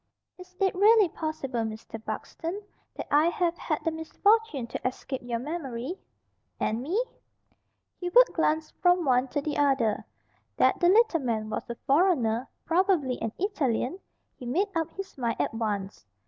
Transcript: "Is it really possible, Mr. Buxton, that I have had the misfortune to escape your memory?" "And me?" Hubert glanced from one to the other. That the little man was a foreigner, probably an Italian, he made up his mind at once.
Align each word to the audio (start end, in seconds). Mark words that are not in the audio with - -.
"Is 0.39 0.55
it 0.59 0.73
really 0.73 1.09
possible, 1.09 1.59
Mr. 1.59 2.03
Buxton, 2.03 2.63
that 2.95 3.05
I 3.13 3.27
have 3.27 3.55
had 3.59 3.83
the 3.83 3.91
misfortune 3.91 4.65
to 4.65 4.87
escape 4.87 5.21
your 5.23 5.37
memory?" 5.37 5.99
"And 6.59 6.81
me?" 6.81 7.03
Hubert 7.99 8.33
glanced 8.33 8.73
from 8.81 9.05
one 9.05 9.27
to 9.27 9.41
the 9.41 9.59
other. 9.59 10.03
That 10.57 10.79
the 10.79 10.89
little 10.89 11.19
man 11.19 11.51
was 11.51 11.69
a 11.69 11.75
foreigner, 11.85 12.47
probably 12.65 13.21
an 13.21 13.31
Italian, 13.37 13.99
he 14.35 14.47
made 14.47 14.69
up 14.75 14.89
his 14.93 15.19
mind 15.19 15.39
at 15.39 15.53
once. 15.53 16.03